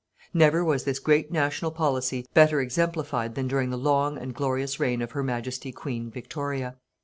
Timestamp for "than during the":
3.35-3.77